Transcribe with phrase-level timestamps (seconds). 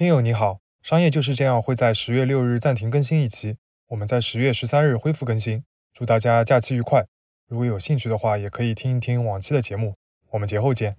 [0.00, 3.58] 听友你好，商业就是这样会在十月六日暂停更新一期，
[3.88, 5.62] 我们在十月十三日恢复更新。
[5.92, 7.04] 祝大家假期愉快！
[7.46, 9.96] 如果有兴趣的话，也可以听一听往期的节目。
[10.30, 10.96] 我们节后见。